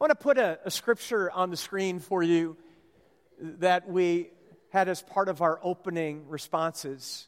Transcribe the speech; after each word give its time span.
I 0.00 0.04
want 0.04 0.10
to 0.12 0.22
put 0.22 0.38
a, 0.38 0.60
a 0.64 0.70
scripture 0.70 1.28
on 1.28 1.50
the 1.50 1.56
screen 1.56 1.98
for 1.98 2.22
you 2.22 2.56
that 3.40 3.88
we 3.88 4.30
had 4.70 4.88
as 4.88 5.02
part 5.02 5.28
of 5.28 5.42
our 5.42 5.58
opening 5.60 6.28
responses. 6.28 7.26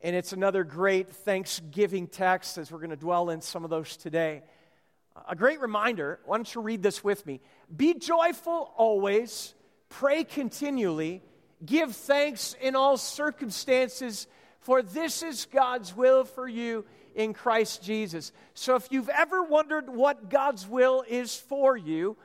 And 0.00 0.14
it's 0.14 0.32
another 0.32 0.62
great 0.62 1.08
Thanksgiving 1.08 2.06
text 2.06 2.56
as 2.56 2.70
we're 2.70 2.78
going 2.78 2.90
to 2.90 2.96
dwell 2.96 3.30
in 3.30 3.40
some 3.40 3.64
of 3.64 3.70
those 3.70 3.96
today. 3.96 4.44
A 5.28 5.34
great 5.34 5.60
reminder, 5.60 6.20
why 6.24 6.36
don't 6.36 6.54
you 6.54 6.60
read 6.60 6.84
this 6.84 7.02
with 7.02 7.26
me? 7.26 7.40
Be 7.76 7.94
joyful 7.94 8.72
always, 8.76 9.52
pray 9.88 10.22
continually, 10.22 11.20
give 11.66 11.96
thanks 11.96 12.54
in 12.60 12.76
all 12.76 12.96
circumstances, 12.96 14.28
for 14.60 14.82
this 14.82 15.24
is 15.24 15.46
God's 15.46 15.96
will 15.96 16.26
for 16.26 16.46
you 16.46 16.84
in 17.14 17.34
Christ 17.34 17.82
Jesus. 17.82 18.32
So 18.54 18.76
if 18.76 18.88
you've 18.90 19.08
ever 19.08 19.42
wondered 19.42 19.88
what 19.88 20.30
God's 20.30 20.66
will 20.66 21.04
is 21.06 21.34
for 21.34 21.76
you, 21.76 22.16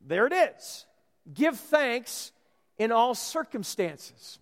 there 0.00 0.26
it 0.26 0.32
is. 0.32 0.86
Give 1.32 1.58
thanks 1.58 2.32
in 2.78 2.92
all 2.92 3.14
circumstances. 3.14 4.38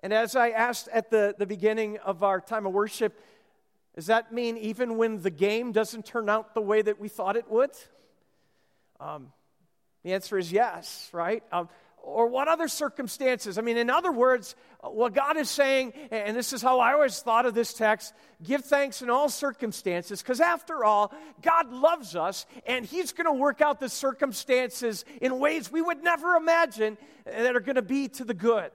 And 0.00 0.12
as 0.12 0.34
I 0.34 0.50
asked 0.50 0.88
at 0.88 1.10
the, 1.10 1.34
the 1.38 1.46
beginning 1.46 1.98
of 1.98 2.22
our 2.22 2.40
time 2.40 2.66
of 2.66 2.72
worship, 2.72 3.18
does 3.94 4.06
that 4.06 4.32
mean 4.32 4.56
even 4.56 4.96
when 4.96 5.20
the 5.20 5.30
game 5.30 5.72
doesn't 5.72 6.06
turn 6.06 6.28
out 6.28 6.54
the 6.54 6.60
way 6.60 6.82
that 6.82 6.98
we 6.98 7.08
thought 7.08 7.36
it 7.36 7.48
would? 7.50 7.70
Um, 8.98 9.32
the 10.02 10.14
answer 10.14 10.38
is 10.38 10.50
yes, 10.50 11.08
right? 11.12 11.42
Um, 11.52 11.68
or 12.02 12.26
what 12.26 12.48
other 12.48 12.68
circumstances? 12.68 13.58
I 13.58 13.62
mean, 13.62 13.76
in 13.76 13.88
other 13.88 14.12
words, 14.12 14.54
what 14.80 15.14
God 15.14 15.36
is 15.36 15.48
saying, 15.48 15.92
and 16.10 16.36
this 16.36 16.52
is 16.52 16.60
how 16.60 16.80
I 16.80 16.92
always 16.92 17.20
thought 17.20 17.46
of 17.46 17.54
this 17.54 17.72
text 17.72 18.12
give 18.42 18.64
thanks 18.64 19.02
in 19.02 19.10
all 19.10 19.28
circumstances, 19.28 20.20
because 20.20 20.40
after 20.40 20.84
all, 20.84 21.14
God 21.40 21.72
loves 21.72 22.16
us, 22.16 22.46
and 22.66 22.84
He's 22.84 23.12
going 23.12 23.26
to 23.26 23.32
work 23.32 23.60
out 23.60 23.78
the 23.78 23.88
circumstances 23.88 25.04
in 25.20 25.38
ways 25.38 25.70
we 25.70 25.80
would 25.80 26.02
never 26.02 26.34
imagine 26.34 26.98
eh, 27.26 27.44
that 27.44 27.54
are 27.56 27.60
going 27.60 27.76
to 27.76 27.82
be 27.82 28.08
to 28.08 28.24
the 28.24 28.34
good. 28.34 28.72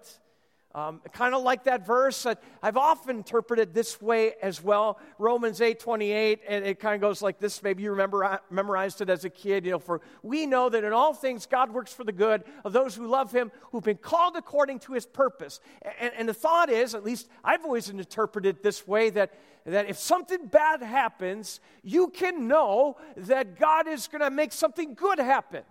Um, 0.78 1.02
kind 1.12 1.34
of 1.34 1.42
like 1.42 1.64
that 1.64 1.88
verse 1.88 2.22
that 2.22 2.44
I've 2.62 2.78
often 2.78 3.16
interpreted 3.16 3.74
this 3.74 4.00
way 4.00 4.34
as 4.44 4.64
well, 4.64 5.00
Romans 5.18 5.60
8 5.60 5.80
28, 5.80 6.42
and 6.48 6.64
it 6.64 6.80
kind 6.80 6.94
of 6.94 7.02
goes 7.02 7.20
like 7.20 7.40
this. 7.40 7.64
Maybe 7.64 7.82
you 7.82 7.90
remember 7.90 8.24
uh, 8.24 8.38
memorized 8.52 9.02
it 9.02 9.10
as 9.10 9.26
a 9.26 9.30
kid. 9.32 9.66
You 9.66 9.72
know, 9.72 9.80
for 9.80 10.02
we 10.22 10.46
know 10.46 10.70
that 10.70 10.84
in 10.84 10.94
all 10.94 11.16
things 11.16 11.48
God 11.48 11.74
works 11.74 11.92
for 11.92 12.04
the 12.04 12.12
good 12.12 12.44
of 12.64 12.74
those 12.74 12.94
who 12.94 13.08
love 13.08 13.32
Him, 13.32 13.52
who've 13.72 13.84
been 13.84 13.98
called 13.98 14.36
according 14.36 14.78
to 14.82 14.94
His 14.94 15.08
purpose. 15.08 15.62
And, 16.00 16.14
and 16.16 16.30
the 16.30 16.34
thought 16.36 16.70
is, 16.70 16.94
at 16.94 17.04
least 17.04 17.28
I've 17.44 17.66
always 17.66 17.90
interpreted 17.90 18.62
this 18.62 18.88
way, 18.88 19.10
that 19.10 19.34
that 19.66 19.90
if 19.90 19.98
something 19.98 20.46
bad 20.46 20.84
happens, 20.84 21.60
you 21.82 22.10
can 22.10 22.48
know 22.48 22.98
that 23.16 23.58
God 23.58 23.88
is 23.88 24.08
going 24.08 24.22
to 24.22 24.30
make 24.30 24.54
something 24.54 24.94
good 24.94 25.18
happen 25.18 25.64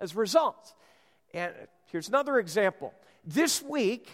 as 0.00 0.14
a 0.14 0.16
result. 0.16 0.74
And 1.32 1.54
here's 1.92 2.08
another 2.08 2.40
example. 2.40 2.92
This 3.24 3.62
week, 3.62 4.08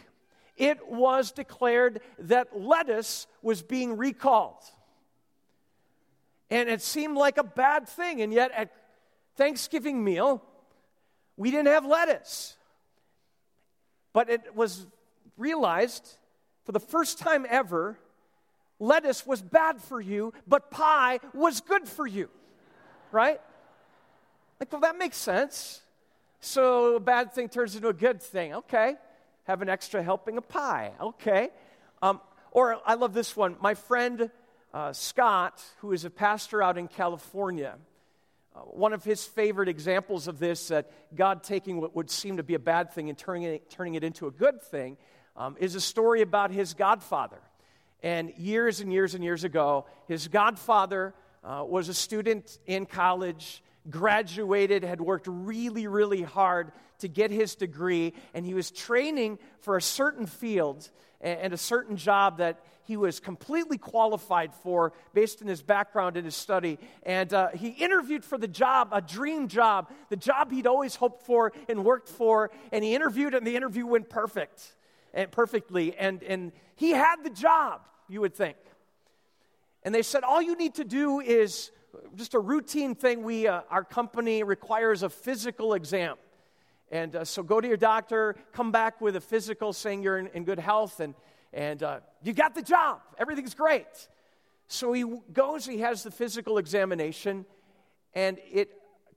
it 0.56 0.88
was 0.88 1.32
declared 1.32 2.00
that 2.18 2.60
lettuce 2.60 3.26
was 3.42 3.62
being 3.62 3.96
recalled. 3.96 4.62
And 6.50 6.68
it 6.68 6.82
seemed 6.82 7.16
like 7.16 7.38
a 7.38 7.44
bad 7.44 7.88
thing, 7.88 8.20
and 8.22 8.32
yet 8.32 8.52
at 8.52 8.70
Thanksgiving 9.36 10.04
meal, 10.04 10.42
we 11.36 11.50
didn't 11.50 11.68
have 11.68 11.84
lettuce. 11.84 12.56
But 14.12 14.30
it 14.30 14.54
was 14.54 14.86
realized 15.36 16.16
for 16.64 16.72
the 16.72 16.80
first 16.80 17.18
time 17.18 17.44
ever 17.48 17.98
lettuce 18.78 19.26
was 19.26 19.42
bad 19.42 19.80
for 19.80 20.00
you, 20.00 20.32
but 20.46 20.70
pie 20.70 21.18
was 21.32 21.60
good 21.60 21.88
for 21.88 22.06
you. 22.06 22.28
Right? 23.10 23.40
Like, 24.60 24.70
well, 24.70 24.82
that 24.82 24.96
makes 24.96 25.16
sense. 25.16 25.80
So 26.40 26.96
a 26.96 27.00
bad 27.00 27.32
thing 27.32 27.48
turns 27.48 27.74
into 27.74 27.88
a 27.88 27.92
good 27.92 28.22
thing. 28.22 28.54
Okay 28.54 28.96
have 29.44 29.62
an 29.62 29.68
extra 29.68 30.02
helping 30.02 30.36
of 30.36 30.48
pie. 30.48 30.92
Okay. 31.00 31.50
Um, 32.02 32.20
or 32.50 32.80
I 32.86 32.94
love 32.94 33.14
this 33.14 33.36
one. 33.36 33.56
My 33.60 33.74
friend 33.74 34.30
uh, 34.72 34.92
Scott, 34.92 35.62
who 35.78 35.92
is 35.92 36.04
a 36.04 36.10
pastor 36.10 36.62
out 36.62 36.76
in 36.76 36.88
California, 36.88 37.76
uh, 38.54 38.60
one 38.60 38.92
of 38.92 39.04
his 39.04 39.24
favorite 39.24 39.68
examples 39.68 40.28
of 40.28 40.38
this, 40.38 40.68
that 40.68 40.90
God 41.14 41.42
taking 41.42 41.80
what 41.80 41.94
would 41.94 42.10
seem 42.10 42.38
to 42.38 42.42
be 42.42 42.54
a 42.54 42.58
bad 42.58 42.92
thing 42.92 43.08
and 43.08 43.18
turning 43.18 43.44
it, 43.44 43.70
turning 43.70 43.94
it 43.94 44.04
into 44.04 44.26
a 44.26 44.30
good 44.30 44.62
thing, 44.62 44.96
um, 45.36 45.56
is 45.58 45.74
a 45.74 45.80
story 45.80 46.22
about 46.22 46.50
his 46.50 46.74
godfather. 46.74 47.40
And 48.02 48.32
years 48.36 48.80
and 48.80 48.92
years 48.92 49.14
and 49.14 49.24
years 49.24 49.44
ago, 49.44 49.86
his 50.06 50.28
godfather 50.28 51.14
uh, 51.42 51.64
was 51.66 51.88
a 51.88 51.94
student 51.94 52.58
in 52.66 52.86
college 52.86 53.62
graduated, 53.90 54.82
had 54.82 55.00
worked 55.00 55.26
really, 55.28 55.86
really 55.86 56.22
hard 56.22 56.72
to 56.98 57.08
get 57.08 57.30
his 57.30 57.54
degree, 57.54 58.14
and 58.32 58.46
he 58.46 58.54
was 58.54 58.70
training 58.70 59.38
for 59.60 59.76
a 59.76 59.82
certain 59.82 60.26
field 60.26 60.88
and 61.20 61.52
a 61.52 61.58
certain 61.58 61.96
job 61.96 62.38
that 62.38 62.62
he 62.84 62.96
was 62.98 63.18
completely 63.18 63.78
qualified 63.78 64.52
for 64.52 64.92
based 65.14 65.40
on 65.40 65.48
his 65.48 65.62
background 65.62 66.16
and 66.16 66.26
his 66.26 66.36
study. 66.36 66.78
And 67.02 67.32
uh, 67.32 67.48
he 67.48 67.68
interviewed 67.70 68.24
for 68.24 68.36
the 68.36 68.46
job, 68.46 68.88
a 68.92 69.00
dream 69.00 69.48
job, 69.48 69.90
the 70.10 70.16
job 70.16 70.52
he'd 70.52 70.66
always 70.66 70.94
hoped 70.94 71.24
for 71.24 71.52
and 71.68 71.84
worked 71.84 72.10
for. 72.10 72.50
And 72.72 72.84
he 72.84 72.94
interviewed, 72.94 73.34
and 73.34 73.46
the 73.46 73.56
interview 73.56 73.86
went 73.86 74.10
perfect 74.10 74.74
and 75.14 75.30
perfectly. 75.30 75.96
And, 75.96 76.22
and 76.22 76.52
he 76.76 76.90
had 76.90 77.24
the 77.24 77.30
job, 77.30 77.80
you 78.06 78.20
would 78.20 78.34
think. 78.34 78.58
And 79.82 79.94
they 79.94 80.02
said, 80.02 80.22
All 80.22 80.42
you 80.42 80.56
need 80.56 80.74
to 80.74 80.84
do 80.84 81.20
is 81.20 81.70
just 82.14 82.34
a 82.34 82.38
routine 82.38 82.94
thing. 82.94 83.22
We, 83.22 83.46
uh, 83.46 83.62
our 83.70 83.84
company 83.84 84.42
requires 84.42 85.02
a 85.02 85.08
physical 85.08 85.74
exam. 85.74 86.16
And 86.90 87.16
uh, 87.16 87.24
so 87.24 87.42
go 87.42 87.60
to 87.60 87.66
your 87.66 87.76
doctor, 87.76 88.36
come 88.52 88.70
back 88.70 89.00
with 89.00 89.16
a 89.16 89.20
physical 89.20 89.72
saying 89.72 90.02
you're 90.02 90.18
in, 90.18 90.28
in 90.28 90.44
good 90.44 90.58
health, 90.58 91.00
and, 91.00 91.14
and 91.52 91.82
uh, 91.82 92.00
you 92.22 92.32
got 92.32 92.54
the 92.54 92.62
job. 92.62 93.00
Everything's 93.18 93.54
great. 93.54 94.08
So 94.68 94.92
he 94.92 95.04
goes, 95.32 95.66
he 95.66 95.78
has 95.78 96.02
the 96.02 96.10
physical 96.10 96.58
examination, 96.58 97.46
and 98.14 98.38
it 98.50 98.70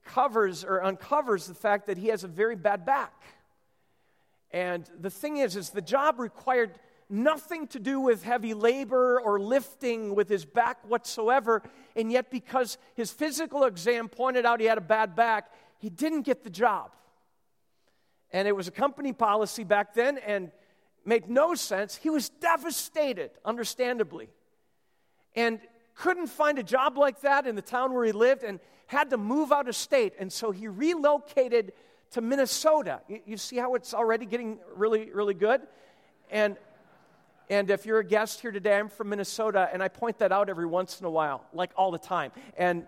covers 0.04 0.64
or 0.64 0.82
uncovers 0.82 1.46
the 1.46 1.54
fact 1.54 1.86
that 1.86 1.98
he 1.98 2.08
has 2.08 2.24
a 2.24 2.28
very 2.28 2.56
bad 2.56 2.84
back. 2.84 3.22
And 4.50 4.88
the 4.98 5.10
thing 5.10 5.36
is, 5.36 5.56
is 5.56 5.70
the 5.70 5.82
job 5.82 6.18
required 6.18 6.78
nothing 7.10 7.66
to 7.68 7.78
do 7.78 8.00
with 8.00 8.22
heavy 8.22 8.54
labor 8.54 9.20
or 9.20 9.40
lifting 9.40 10.14
with 10.14 10.28
his 10.28 10.44
back 10.44 10.78
whatsoever. 10.86 11.62
And 11.96 12.12
yet, 12.12 12.30
because 12.30 12.78
his 12.94 13.10
physical 13.10 13.64
exam 13.64 14.08
pointed 14.08 14.44
out 14.44 14.60
he 14.60 14.66
had 14.66 14.78
a 14.78 14.82
bad 14.82 15.16
back, 15.16 15.50
he 15.78 15.88
didn't 15.88 16.22
get 16.22 16.44
the 16.44 16.50
job. 16.50 16.90
And 18.30 18.46
it 18.46 18.54
was 18.54 18.68
a 18.68 18.72
company 18.72 19.12
policy 19.12 19.64
back 19.64 19.94
then 19.94 20.18
and 20.18 20.50
made 21.04 21.30
no 21.30 21.54
sense. 21.54 21.96
He 21.96 22.10
was 22.10 22.28
devastated, 22.28 23.30
understandably. 23.44 24.28
And 25.34 25.60
couldn't 25.94 26.28
find 26.28 26.58
a 26.58 26.62
job 26.62 26.98
like 26.98 27.22
that 27.22 27.46
in 27.46 27.56
the 27.56 27.62
town 27.62 27.92
where 27.92 28.04
he 28.04 28.12
lived 28.12 28.44
and 28.44 28.60
had 28.86 29.10
to 29.10 29.16
move 29.16 29.50
out 29.50 29.68
of 29.68 29.74
state. 29.74 30.14
And 30.18 30.32
so 30.32 30.50
he 30.50 30.68
relocated 30.68 31.72
to 32.12 32.20
Minnesota. 32.20 33.00
You, 33.26 33.36
see 33.36 33.56
how 33.56 33.74
it's 33.74 33.94
already 33.94 34.26
getting 34.26 34.58
really, 34.74 35.10
really 35.12 35.34
good? 35.34 35.62
And 36.30 36.56
and 37.50 37.70
if 37.70 37.86
you're 37.86 37.98
a 37.98 38.04
guest 38.04 38.40
here 38.40 38.50
today, 38.50 38.78
I'm 38.78 38.88
from 38.88 39.08
Minnesota, 39.08 39.68
and 39.72 39.82
I 39.82 39.88
point 39.88 40.18
that 40.18 40.32
out 40.32 40.48
every 40.48 40.66
once 40.66 41.00
in 41.00 41.06
a 41.06 41.10
while, 41.10 41.44
like 41.52 41.70
all 41.76 41.90
the 41.90 41.98
time. 41.98 42.30
And, 42.56 42.86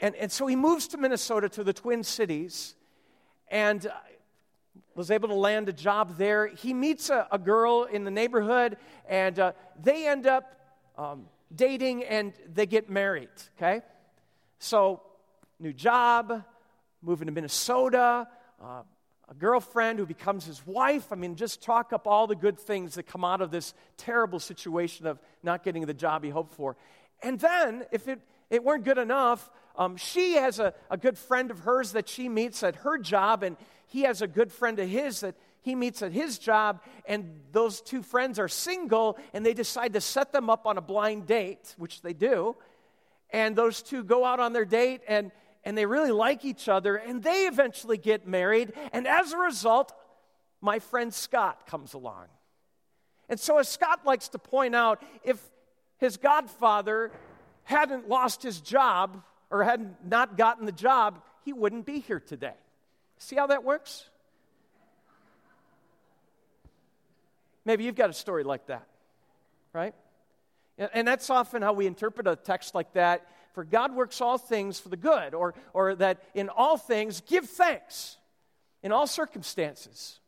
and, 0.00 0.14
and 0.14 0.30
so 0.30 0.46
he 0.46 0.54
moves 0.56 0.88
to 0.88 0.98
Minnesota, 0.98 1.48
to 1.50 1.64
the 1.64 1.72
Twin 1.72 2.04
Cities, 2.04 2.76
and 3.48 3.90
was 4.94 5.10
able 5.10 5.28
to 5.28 5.34
land 5.34 5.68
a 5.68 5.72
job 5.72 6.16
there. 6.16 6.46
He 6.46 6.74
meets 6.74 7.10
a, 7.10 7.26
a 7.32 7.38
girl 7.38 7.84
in 7.84 8.04
the 8.04 8.10
neighborhood, 8.10 8.76
and 9.08 9.38
uh, 9.38 9.52
they 9.80 10.06
end 10.06 10.26
up 10.26 10.44
um, 10.96 11.26
dating 11.54 12.04
and 12.04 12.32
they 12.52 12.66
get 12.66 12.90
married, 12.90 13.28
okay? 13.56 13.80
So, 14.58 15.02
new 15.58 15.72
job, 15.72 16.44
moving 17.02 17.26
to 17.26 17.32
Minnesota. 17.32 18.28
Uh, 18.62 18.82
a 19.30 19.34
girlfriend 19.34 19.98
who 19.98 20.06
becomes 20.06 20.46
his 20.46 20.66
wife. 20.66 21.12
I 21.12 21.14
mean, 21.14 21.34
just 21.34 21.60
talk 21.60 21.92
up 21.92 22.06
all 22.06 22.26
the 22.26 22.36
good 22.36 22.58
things 22.58 22.94
that 22.94 23.04
come 23.04 23.24
out 23.24 23.40
of 23.40 23.50
this 23.50 23.74
terrible 23.96 24.40
situation 24.40 25.06
of 25.06 25.18
not 25.42 25.62
getting 25.62 25.84
the 25.86 25.94
job 25.94 26.24
he 26.24 26.30
hoped 26.30 26.54
for. 26.54 26.76
And 27.22 27.38
then, 27.38 27.84
if 27.92 28.08
it, 28.08 28.20
it 28.48 28.64
weren't 28.64 28.84
good 28.84 28.98
enough, 28.98 29.50
um, 29.76 29.96
she 29.96 30.34
has 30.34 30.58
a, 30.58 30.72
a 30.90 30.96
good 30.96 31.18
friend 31.18 31.50
of 31.50 31.60
hers 31.60 31.92
that 31.92 32.08
she 32.08 32.28
meets 32.28 32.62
at 32.62 32.76
her 32.76 32.98
job, 32.98 33.42
and 33.42 33.56
he 33.86 34.02
has 34.02 34.22
a 34.22 34.26
good 34.26 34.50
friend 34.50 34.78
of 34.78 34.88
his 34.88 35.20
that 35.20 35.34
he 35.60 35.74
meets 35.74 36.02
at 36.02 36.12
his 36.12 36.38
job, 36.38 36.80
and 37.04 37.40
those 37.52 37.80
two 37.80 38.02
friends 38.02 38.38
are 38.38 38.48
single, 38.48 39.18
and 39.34 39.44
they 39.44 39.54
decide 39.54 39.92
to 39.92 40.00
set 40.00 40.32
them 40.32 40.48
up 40.48 40.66
on 40.66 40.78
a 40.78 40.80
blind 40.80 41.26
date, 41.26 41.74
which 41.76 42.00
they 42.00 42.12
do. 42.12 42.56
And 43.30 43.54
those 43.54 43.82
two 43.82 44.02
go 44.04 44.24
out 44.24 44.40
on 44.40 44.52
their 44.52 44.64
date, 44.64 45.02
and 45.06 45.30
and 45.68 45.76
they 45.76 45.84
really 45.84 46.12
like 46.12 46.46
each 46.46 46.66
other, 46.66 46.96
and 46.96 47.22
they 47.22 47.46
eventually 47.46 47.98
get 47.98 48.26
married. 48.26 48.72
And 48.90 49.06
as 49.06 49.34
a 49.34 49.36
result, 49.36 49.92
my 50.62 50.78
friend 50.78 51.12
Scott 51.12 51.66
comes 51.66 51.92
along. 51.92 52.24
And 53.28 53.38
so, 53.38 53.58
as 53.58 53.68
Scott 53.68 54.00
likes 54.06 54.28
to 54.28 54.38
point 54.38 54.74
out, 54.74 55.02
if 55.24 55.38
his 55.98 56.16
godfather 56.16 57.10
hadn't 57.64 58.08
lost 58.08 58.42
his 58.42 58.62
job 58.62 59.22
or 59.50 59.62
had 59.62 59.80
not 59.80 60.06
not 60.06 60.38
gotten 60.38 60.64
the 60.64 60.72
job, 60.72 61.20
he 61.44 61.52
wouldn't 61.52 61.84
be 61.84 62.00
here 62.00 62.18
today. 62.18 62.56
See 63.18 63.36
how 63.36 63.48
that 63.48 63.62
works? 63.62 64.08
Maybe 67.66 67.84
you've 67.84 67.94
got 67.94 68.08
a 68.08 68.14
story 68.14 68.42
like 68.42 68.68
that, 68.68 68.86
right? 69.74 69.94
And 70.78 71.06
that's 71.06 71.28
often 71.28 71.60
how 71.60 71.74
we 71.74 71.86
interpret 71.86 72.26
a 72.26 72.36
text 72.36 72.74
like 72.74 72.94
that. 72.94 73.26
For 73.58 73.64
God 73.64 73.92
works 73.96 74.20
all 74.20 74.38
things 74.38 74.78
for 74.78 74.88
the 74.88 74.96
good, 74.96 75.34
or, 75.34 75.52
or 75.72 75.96
that 75.96 76.22
in 76.32 76.48
all 76.48 76.76
things 76.76 77.22
give 77.22 77.50
thanks 77.50 78.16
in 78.84 78.92
all 78.92 79.08
circumstances. 79.08 80.20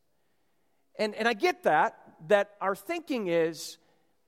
And, 0.98 1.14
and 1.14 1.28
I 1.28 1.34
get 1.34 1.62
that, 1.62 1.96
that 2.26 2.50
our 2.60 2.74
thinking 2.74 3.28
is 3.28 3.78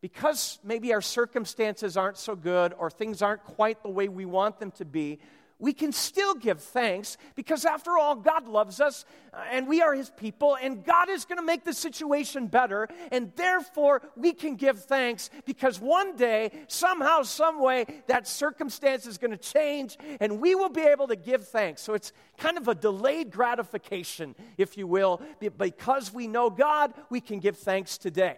because 0.02 0.60
maybe 0.62 0.94
our 0.94 1.00
circumstances 1.00 1.96
aren't 1.96 2.16
so 2.16 2.37
good 2.37 2.75
or 2.78 2.93
things 2.93 3.22
aren't 3.22 3.43
quite 3.43 3.82
the 3.82 3.88
way 3.88 4.08
we 4.08 4.25
want 4.25 4.60
them 4.60 4.70
to 4.70 4.84
be, 4.84 5.19
we 5.62 5.73
can 5.73 5.93
still 5.93 6.35
give 6.35 6.61
thanks 6.61 7.17
because, 7.37 7.64
after 7.64 7.97
all, 7.97 8.17
God 8.17 8.49
loves 8.49 8.81
us 8.81 9.05
uh, 9.32 9.44
and 9.49 9.69
we 9.69 9.81
are 9.81 9.94
His 9.94 10.11
people, 10.11 10.56
and 10.61 10.85
God 10.85 11.09
is 11.09 11.25
going 11.25 11.38
to 11.38 11.44
make 11.44 11.62
the 11.62 11.73
situation 11.73 12.49
better. 12.49 12.88
And 13.12 13.31
therefore, 13.37 14.03
we 14.17 14.32
can 14.32 14.56
give 14.56 14.81
thanks 14.81 15.31
because 15.47 15.79
one 15.79 16.17
day, 16.17 16.50
somehow, 16.67 17.23
some 17.23 17.62
way, 17.62 17.87
that 18.09 18.26
circumstance 18.26 19.06
is 19.06 19.19
going 19.19 19.31
to 19.31 19.37
change 19.37 19.97
and 20.19 20.41
we 20.41 20.56
will 20.56 20.69
be 20.69 20.82
able 20.82 21.06
to 21.06 21.17
give 21.17 21.47
thanks. 21.47 21.81
So 21.81 21.94
it's 21.94 22.12
kind 22.38 22.59
of 22.59 22.67
a 22.67 22.75
delayed 22.75 23.31
gratification, 23.31 24.35
if 24.59 24.76
you 24.76 24.88
will. 24.88 25.23
Because 25.38 26.12
we 26.12 26.26
know 26.26 26.50
God, 26.50 26.93
we 27.09 27.20
can 27.20 27.38
give 27.38 27.56
thanks 27.56 27.99
today. 27.99 28.37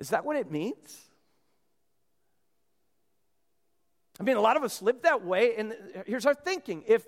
Is 0.00 0.10
that 0.10 0.24
what 0.24 0.36
it 0.36 0.50
means? 0.50 1.07
I 4.20 4.24
mean, 4.24 4.36
a 4.36 4.40
lot 4.40 4.56
of 4.56 4.64
us 4.64 4.82
live 4.82 5.02
that 5.02 5.24
way, 5.24 5.54
and 5.56 5.74
here's 6.06 6.26
our 6.26 6.34
thinking. 6.34 6.82
If, 6.86 7.06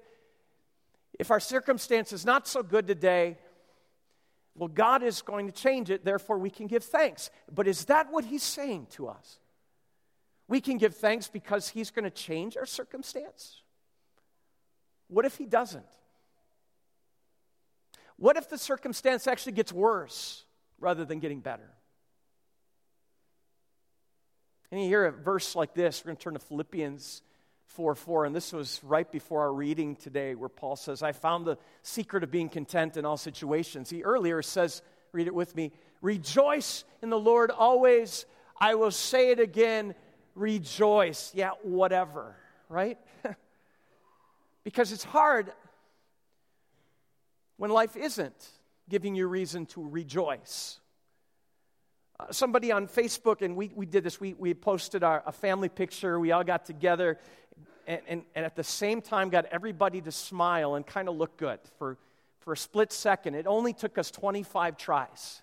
if 1.18 1.30
our 1.30 1.40
circumstance 1.40 2.12
is 2.12 2.24
not 2.24 2.46
so 2.46 2.62
good 2.62 2.86
today, 2.86 3.38
well, 4.54 4.68
God 4.68 5.02
is 5.02 5.22
going 5.22 5.46
to 5.46 5.52
change 5.52 5.90
it, 5.90 6.04
therefore 6.04 6.38
we 6.38 6.50
can 6.50 6.66
give 6.66 6.84
thanks. 6.84 7.30
But 7.52 7.66
is 7.66 7.86
that 7.86 8.12
what 8.12 8.24
He's 8.24 8.42
saying 8.42 8.88
to 8.92 9.08
us? 9.08 9.38
We 10.46 10.60
can 10.60 10.78
give 10.78 10.94
thanks 10.96 11.28
because 11.28 11.68
He's 11.68 11.90
going 11.90 12.04
to 12.04 12.10
change 12.10 12.56
our 12.56 12.66
circumstance? 12.66 13.62
What 15.08 15.24
if 15.24 15.36
He 15.36 15.46
doesn't? 15.46 15.86
What 18.16 18.36
if 18.36 18.50
the 18.50 18.58
circumstance 18.58 19.26
actually 19.26 19.52
gets 19.52 19.72
worse 19.72 20.44
rather 20.78 21.04
than 21.04 21.20
getting 21.20 21.40
better? 21.40 21.70
And 24.70 24.80
you 24.80 24.86
hear 24.86 25.06
a 25.06 25.12
verse 25.12 25.56
like 25.56 25.74
this. 25.74 26.04
We're 26.04 26.10
going 26.10 26.16
to 26.16 26.22
turn 26.22 26.34
to 26.34 26.40
Philippians 26.40 27.22
4 27.66 27.94
4. 27.94 28.24
And 28.26 28.34
this 28.34 28.52
was 28.52 28.80
right 28.84 29.10
before 29.10 29.42
our 29.42 29.52
reading 29.52 29.96
today, 29.96 30.34
where 30.34 30.48
Paul 30.48 30.76
says, 30.76 31.02
I 31.02 31.12
found 31.12 31.44
the 31.44 31.58
secret 31.82 32.22
of 32.22 32.30
being 32.30 32.48
content 32.48 32.96
in 32.96 33.04
all 33.04 33.16
situations. 33.16 33.90
He 33.90 34.02
earlier 34.02 34.42
says, 34.42 34.82
read 35.12 35.26
it 35.26 35.34
with 35.34 35.56
me, 35.56 35.72
rejoice 36.02 36.84
in 37.02 37.10
the 37.10 37.18
Lord 37.18 37.50
always. 37.50 38.26
I 38.60 38.74
will 38.74 38.90
say 38.90 39.30
it 39.30 39.40
again, 39.40 39.94
rejoice. 40.34 41.32
Yeah, 41.34 41.50
whatever, 41.62 42.36
right? 42.68 42.98
because 44.64 44.92
it's 44.92 45.04
hard 45.04 45.52
when 47.56 47.70
life 47.70 47.96
isn't 47.96 48.48
giving 48.88 49.14
you 49.14 49.26
reason 49.26 49.66
to 49.66 49.88
rejoice. 49.88 50.78
Somebody 52.30 52.72
on 52.72 52.86
Facebook, 52.86 53.42
and 53.42 53.56
we, 53.56 53.70
we 53.74 53.86
did 53.86 54.04
this, 54.04 54.20
we, 54.20 54.34
we 54.34 54.54
posted 54.54 55.02
our, 55.02 55.22
a 55.26 55.32
family 55.32 55.68
picture. 55.68 56.18
We 56.18 56.32
all 56.32 56.44
got 56.44 56.64
together 56.64 57.18
and, 57.90 58.00
and, 58.06 58.22
and 58.36 58.44
at 58.44 58.54
the 58.54 58.62
same 58.62 59.02
time 59.02 59.30
got 59.30 59.46
everybody 59.46 60.00
to 60.00 60.12
smile 60.12 60.76
and 60.76 60.86
kind 60.86 61.08
of 61.08 61.16
look 61.16 61.36
good 61.36 61.58
for, 61.76 61.96
for 62.38 62.52
a 62.52 62.56
split 62.56 62.92
second. 62.92 63.34
It 63.34 63.46
only 63.48 63.72
took 63.72 63.98
us 63.98 64.12
25 64.12 64.76
tries. 64.76 65.42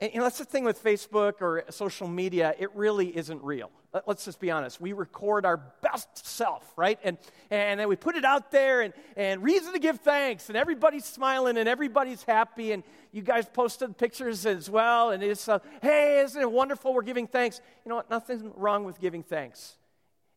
And 0.00 0.12
you 0.12 0.18
know, 0.18 0.24
that's 0.24 0.38
the 0.38 0.44
thing 0.44 0.64
with 0.64 0.82
Facebook 0.82 1.40
or 1.40 1.64
social 1.70 2.08
media, 2.08 2.54
it 2.58 2.74
really 2.74 3.16
isn't 3.16 3.42
real. 3.42 3.70
Let's 4.06 4.26
just 4.26 4.38
be 4.38 4.50
honest. 4.50 4.82
We 4.82 4.92
record 4.92 5.46
our 5.46 5.56
best 5.56 6.26
self, 6.26 6.70
right? 6.76 6.98
And, 7.02 7.16
and 7.50 7.80
then 7.80 7.88
we 7.88 7.96
put 7.96 8.16
it 8.16 8.24
out 8.24 8.50
there 8.50 8.82
and, 8.82 8.92
and 9.16 9.42
reason 9.42 9.72
to 9.72 9.78
give 9.78 10.00
thanks, 10.00 10.50
and 10.50 10.58
everybody's 10.58 11.06
smiling 11.06 11.56
and 11.56 11.66
everybody's 11.66 12.22
happy. 12.22 12.72
And 12.72 12.82
you 13.12 13.22
guys 13.22 13.46
posted 13.46 13.96
pictures 13.96 14.44
as 14.44 14.68
well. 14.68 15.10
And 15.10 15.22
it's, 15.22 15.48
uh, 15.48 15.60
hey, 15.80 16.20
isn't 16.20 16.40
it 16.40 16.52
wonderful? 16.52 16.92
We're 16.92 17.00
giving 17.00 17.26
thanks. 17.26 17.62
You 17.86 17.88
know 17.88 17.96
what? 17.96 18.10
Nothing 18.10 18.52
wrong 18.56 18.84
with 18.84 19.00
giving 19.00 19.22
thanks. 19.22 19.76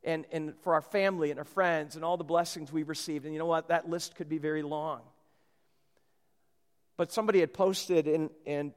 And, 0.04 0.26
and 0.32 0.54
for 0.62 0.74
our 0.74 0.82
family 0.82 1.30
and 1.30 1.38
our 1.38 1.46
friends 1.46 1.98
and 1.98 2.06
all 2.06 2.16
the 2.16 2.24
blessings 2.24 2.72
we've 2.72 2.90
received. 2.90 3.26
And 3.26 3.34
you 3.34 3.40
know 3.40 3.46
what? 3.46 3.68
That 3.68 3.90
list 3.90 4.16
could 4.16 4.30
be 4.30 4.38
very 4.38 4.64
long. 4.64 5.02
But 6.96 7.12
somebody 7.12 7.42
had 7.42 7.54
posted, 7.54 8.08
and, 8.08 8.30
and 8.46 8.74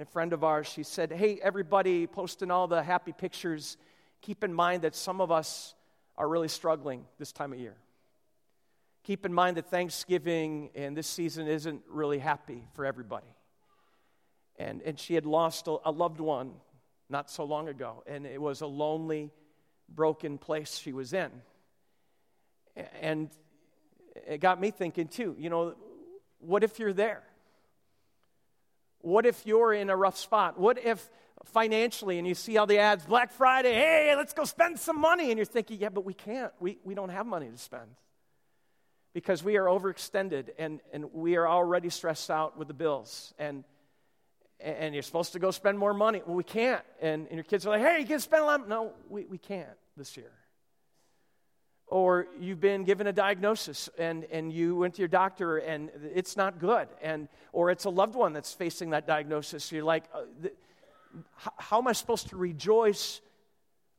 a 0.00 0.04
friend 0.04 0.32
of 0.32 0.44
ours, 0.44 0.66
she 0.66 0.82
said, 0.82 1.12
Hey, 1.12 1.38
everybody 1.42 2.06
posting 2.06 2.50
all 2.50 2.66
the 2.66 2.82
happy 2.82 3.12
pictures, 3.12 3.76
keep 4.20 4.44
in 4.44 4.52
mind 4.52 4.82
that 4.82 4.94
some 4.94 5.20
of 5.20 5.30
us 5.30 5.74
are 6.16 6.28
really 6.28 6.48
struggling 6.48 7.04
this 7.18 7.32
time 7.32 7.52
of 7.52 7.58
year. 7.58 7.76
Keep 9.04 9.24
in 9.24 9.32
mind 9.32 9.56
that 9.56 9.70
Thanksgiving 9.70 10.70
and 10.74 10.96
this 10.96 11.06
season 11.06 11.46
isn't 11.46 11.82
really 11.88 12.18
happy 12.18 12.64
for 12.74 12.84
everybody. 12.84 13.34
And, 14.58 14.82
and 14.82 14.98
she 14.98 15.14
had 15.14 15.24
lost 15.24 15.68
a, 15.68 15.76
a 15.84 15.90
loved 15.90 16.20
one 16.20 16.52
not 17.08 17.30
so 17.30 17.44
long 17.44 17.68
ago, 17.68 18.02
and 18.06 18.26
it 18.26 18.40
was 18.40 18.60
a 18.60 18.66
lonely, 18.66 19.30
broken 19.88 20.36
place 20.36 20.76
she 20.76 20.92
was 20.92 21.12
in. 21.12 21.30
And 23.00 23.30
it 24.26 24.40
got 24.40 24.60
me 24.60 24.70
thinking, 24.70 25.08
too, 25.08 25.34
you 25.38 25.48
know, 25.48 25.74
what 26.40 26.64
if 26.64 26.78
you're 26.78 26.92
there? 26.92 27.22
What 29.00 29.26
if 29.26 29.46
you're 29.46 29.72
in 29.72 29.90
a 29.90 29.96
rough 29.96 30.18
spot? 30.18 30.58
What 30.58 30.78
if 30.84 31.08
financially 31.46 32.18
and 32.18 32.26
you 32.26 32.34
see 32.34 32.56
all 32.56 32.66
the 32.66 32.78
ads, 32.78 33.04
Black 33.04 33.32
Friday, 33.32 33.74
hey, 33.74 34.14
let's 34.16 34.32
go 34.32 34.44
spend 34.44 34.78
some 34.78 35.00
money, 35.00 35.30
and 35.30 35.38
you're 35.38 35.44
thinking, 35.44 35.80
yeah, 35.80 35.88
but 35.88 36.04
we 36.04 36.14
can't. 36.14 36.52
We, 36.60 36.78
we 36.84 36.94
don't 36.94 37.08
have 37.08 37.26
money 37.26 37.48
to 37.48 37.58
spend 37.58 37.90
because 39.14 39.42
we 39.42 39.56
are 39.56 39.66
overextended 39.66 40.50
and, 40.58 40.80
and 40.92 41.12
we 41.12 41.36
are 41.36 41.48
already 41.48 41.90
stressed 41.90 42.30
out 42.30 42.56
with 42.56 42.68
the 42.68 42.74
bills. 42.74 43.34
And, 43.38 43.64
and 44.60 44.94
you're 44.94 45.02
supposed 45.02 45.32
to 45.32 45.38
go 45.38 45.50
spend 45.50 45.78
more 45.78 45.94
money. 45.94 46.22
Well, 46.26 46.36
we 46.36 46.44
can't. 46.44 46.84
And, 47.00 47.26
and 47.26 47.34
your 47.34 47.44
kids 47.44 47.66
are 47.66 47.70
like, 47.70 47.82
hey, 47.82 48.00
you 48.00 48.06
can 48.06 48.20
spend 48.20 48.42
a 48.42 48.46
lot. 48.46 48.68
No, 48.68 48.92
we, 49.08 49.24
we 49.24 49.38
can't 49.38 49.68
this 49.96 50.16
year 50.16 50.30
or 51.88 52.26
you've 52.38 52.60
been 52.60 52.84
given 52.84 53.06
a 53.06 53.12
diagnosis 53.12 53.88
and, 53.98 54.24
and 54.30 54.52
you 54.52 54.76
went 54.76 54.94
to 54.94 55.00
your 55.00 55.08
doctor 55.08 55.58
and 55.58 55.90
it's 56.14 56.36
not 56.36 56.58
good 56.58 56.88
and 57.02 57.28
or 57.52 57.70
it's 57.70 57.86
a 57.86 57.90
loved 57.90 58.14
one 58.14 58.32
that's 58.32 58.52
facing 58.52 58.90
that 58.90 59.06
diagnosis 59.06 59.72
you're 59.72 59.84
like 59.84 60.04
uh, 60.14 60.20
how, 61.56 61.78
am 61.78 61.88
i 61.88 61.92
supposed 61.92 62.28
to 62.28 62.36
rejoice 62.36 63.20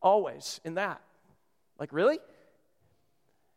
always 0.01 0.59
in 0.63 0.75
that 0.75 1.01
like 1.79 1.93
really 1.93 2.19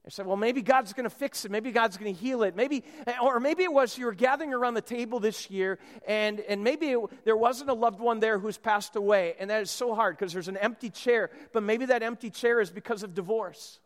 I 0.04 0.08
said, 0.08 0.26
well, 0.26 0.36
maybe 0.36 0.62
God's 0.62 0.92
going 0.94 1.04
to 1.04 1.14
fix 1.14 1.44
it. 1.44 1.52
Maybe 1.52 1.70
God's 1.70 1.96
going 1.96 2.12
to 2.12 2.20
heal 2.20 2.42
it. 2.42 2.56
Maybe, 2.56 2.82
eh, 3.06 3.14
or 3.22 3.38
maybe 3.38 3.62
it 3.62 3.72
was 3.72 3.96
you 3.96 4.06
were 4.06 4.14
gathering 4.14 4.52
around 4.52 4.74
the 4.74 4.80
table 4.80 5.20
this 5.20 5.48
year, 5.48 5.78
and, 6.08 6.40
and 6.40 6.64
maybe 6.64 6.88
it, 6.88 6.98
there 7.24 7.36
wasn't 7.36 7.70
a 7.70 7.72
loved 7.72 8.00
one 8.00 8.18
there 8.18 8.36
who's 8.36 8.58
passed 8.58 8.96
away. 8.96 9.36
And 9.38 9.48
that 9.50 9.62
is 9.62 9.70
so 9.70 9.94
hard 9.94 10.18
because 10.18 10.32
there's 10.32 10.48
an 10.48 10.56
empty 10.56 10.90
chair. 10.90 11.30
But 11.52 11.62
maybe 11.62 11.86
that 11.86 12.02
empty 12.02 12.30
chair 12.30 12.60
is 12.60 12.68
because 12.68 13.04
of 13.04 13.14
divorce 13.14 13.78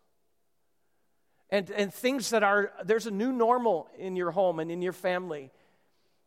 and, 1.51 1.71
and 1.71 1.93
things 1.93 2.31
that 2.31 2.43
are, 2.43 2.73
there's 2.85 3.07
a 3.07 3.11
new 3.11 3.33
normal 3.33 3.89
in 3.99 4.17
your 4.17 4.31
home 4.31 4.59
and 4.59 4.71
in 4.71 4.83
your 4.83 4.93
family. 4.93 5.51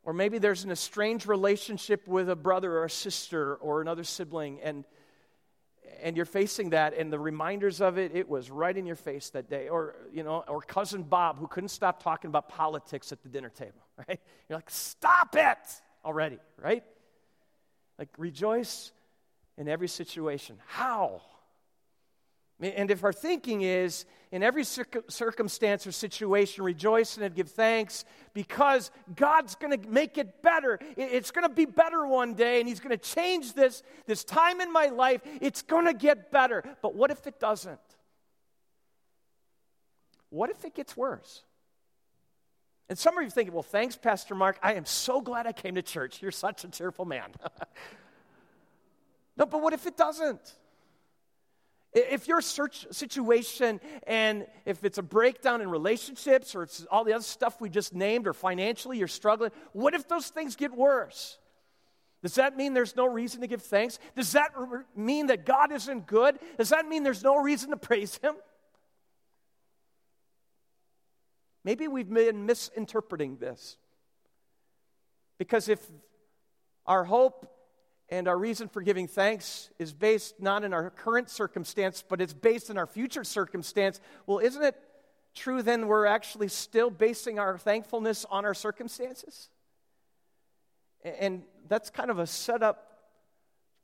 Or 0.04 0.14
maybe 0.14 0.38
there's 0.38 0.64
an 0.64 0.72
estranged 0.72 1.28
relationship 1.28 2.08
with 2.08 2.30
a 2.30 2.36
brother 2.36 2.78
or 2.78 2.86
a 2.86 2.90
sister 2.90 3.56
or 3.56 3.82
another 3.82 4.04
sibling, 4.04 4.60
and, 4.62 4.86
and 6.02 6.16
you're 6.16 6.26
facing 6.26 6.72
that, 6.72 6.94
and 6.98 7.12
the 7.12 7.20
reminders 7.20 7.82
of 7.82 7.98
it, 7.98 8.16
it 8.16 8.28
was 8.28 8.50
right 8.50 8.76
in 8.76 8.86
your 8.86 8.96
face 8.96 9.30
that 9.32 9.50
day. 9.50 9.68
Or, 9.68 9.96
you 10.14 10.24
know, 10.24 10.44
or 10.48 10.62
cousin 10.62 11.04
Bob 11.04 11.38
who 11.40 11.48
couldn't 11.48 11.70
stop 11.70 12.02
talking 12.02 12.30
about 12.30 12.50
politics 12.50 13.12
at 13.12 13.22
the 13.24 13.30
dinner 13.30 13.50
table, 13.50 13.82
right? 14.08 14.20
You're 14.48 14.58
like, 14.58 14.70
stop 14.70 15.36
it 15.36 15.58
already, 16.06 16.40
right? 16.58 16.84
Like, 17.98 18.10
rejoice 18.18 18.92
in 19.58 19.68
every 19.68 19.90
situation. 19.90 20.58
How? 20.66 21.22
And 22.62 22.92
if 22.92 23.04
our 23.04 23.14
thinking 23.14 23.62
is, 23.62 24.06
in 24.32 24.44
every 24.44 24.64
circumstance 24.64 25.88
or 25.88 25.92
situation, 25.92 26.64
rejoice 26.64 27.18
and 27.18 27.34
give 27.34 27.50
thanks 27.50 28.06
because 28.34 28.92
God's 29.16 29.56
going 29.56 29.82
to 29.82 29.90
make 29.90 30.18
it 30.18 30.42
better. 30.44 30.78
It's 30.98 31.32
going 31.32 31.48
to 31.48 31.54
be 31.54 31.66
better 31.66 32.06
one 32.06 32.34
day, 32.36 32.60
and 32.60 32.68
He's 32.68 32.80
going 32.80 32.98
to 32.98 32.98
change 32.98 33.54
this, 33.54 33.82
this 34.06 34.24
time 34.24 34.62
in 34.62 34.72
my 34.72 34.88
life. 34.88 35.22
It's 35.42 35.62
going 35.62 35.86
to 35.86 35.94
get 35.94 36.32
better. 36.32 36.64
But 36.82 36.96
what 36.96 37.12
if 37.12 37.26
it 37.28 37.40
doesn't? 37.40 37.80
What 40.30 40.50
if 40.50 40.64
it 40.66 40.76
gets 40.76 40.96
worse? 40.96 41.44
And 42.90 42.98
some 42.98 43.18
of 43.18 43.24
you 43.24 43.30
thinking, 43.30 43.54
well, 43.54 43.64
thanks, 43.64 43.96
Pastor 43.96 44.36
Mark. 44.36 44.60
I 44.62 44.74
am 44.74 44.86
so 44.86 45.22
glad 45.22 45.48
I 45.48 45.54
came 45.54 45.76
to 45.76 45.82
church. 45.82 46.22
You're 46.22 46.32
such 46.32 46.64
a 46.64 46.68
cheerful 46.68 47.06
man. 47.06 47.32
no, 49.38 49.46
but 49.46 49.62
what 49.62 49.74
if 49.74 49.88
it 49.88 49.96
doesn't? 49.96 50.56
If 51.92 52.28
your 52.28 52.40
search 52.42 52.86
situation 52.92 53.82
and 54.06 54.46
if 54.66 54.84
it's 54.84 55.00
a 55.00 55.04
breakdown 55.04 55.62
in 55.62 55.70
relationships 55.70 56.54
or 56.54 56.64
it's 56.64 56.86
all 56.92 57.04
the 57.04 57.14
other 57.14 57.24
stuff 57.24 57.60
we 57.60 57.70
just 57.70 57.96
named 57.96 58.28
or 58.28 58.34
financially 58.34 59.00
you're 59.00 59.08
struggling, 59.08 59.52
what 59.74 59.96
if 59.96 60.08
those 60.08 60.28
things 60.28 60.56
get 60.56 60.72
worse? 60.72 61.40
Does 62.22 62.36
that 62.36 62.56
mean 62.56 62.74
there's 62.74 62.96
no 62.96 63.08
reason 63.08 63.42
to 63.42 63.48
give 63.48 63.64
thanks? 63.64 63.98
Does 64.16 64.34
that 64.34 64.52
mean 64.96 65.28
that 65.28 65.46
God 65.46 65.72
isn't 65.72 66.06
good? 66.06 66.38
Does 66.58 66.70
that 66.70 66.88
mean 66.88 67.04
there's 67.04 67.24
no 67.24 67.38
reason 67.38 67.72
to 67.72 67.78
praise 67.78 68.18
Him? 68.18 68.36
Maybe 71.64 71.88
we've 71.88 72.10
been 72.10 72.46
misinterpreting 72.46 73.38
this. 73.38 73.78
Because 75.38 75.70
if 75.70 75.80
our 76.86 77.06
hope 77.06 77.50
and 78.12 78.28
our 78.28 78.38
reason 78.38 78.68
for 78.68 78.82
giving 78.82 79.08
thanks 79.08 79.70
is 79.78 79.94
based 79.94 80.40
not 80.40 80.64
in 80.64 80.74
our 80.74 80.90
current 80.90 81.30
circumstance, 81.30 82.04
but 82.08 82.22
it's 82.22 82.34
based 82.34 82.70
in 82.70 82.78
our 82.78 82.88
future 82.88 83.24
circumstance, 83.24 84.02
well, 84.26 84.40
isn't 84.40 84.64
it 84.64 84.76
true 85.36 85.62
then 85.62 85.88
we're 85.88 86.06
actually 86.06 86.48
still 86.48 86.90
basing 86.90 87.38
our 87.38 87.58
thankfulness 87.58 88.26
on 88.30 88.46
our 88.46 88.54
circumstances? 88.54 89.50
And 91.04 91.44
that's 91.68 91.90
kind 91.90 92.10
of 92.10 92.20
a 92.20 92.28
setup 92.28 92.86